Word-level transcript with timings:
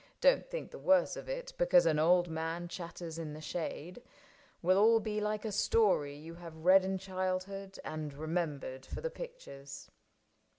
—don't 0.19 0.49
think 0.49 0.71
the 0.71 0.79
worse 0.79 1.15
of 1.15 1.29
It 1.29 1.53
Because 1.59 1.85
an 1.85 1.99
old 1.99 2.27
man 2.27 2.67
chatters 2.67 3.19
in 3.19 3.33
the 3.33 3.39
shade— 3.39 4.01
Will 4.63 4.79
all 4.79 4.99
be 4.99 5.21
like 5.21 5.45
a 5.45 5.51
story 5.51 6.15
you 6.17 6.33
have 6.33 6.65
read 6.65 6.83
In 6.83 6.97
childhood 6.97 7.77
and 7.83 8.11
remembered 8.11 8.83
for 8.83 8.99
the 9.01 9.11
pictures. 9.11 9.91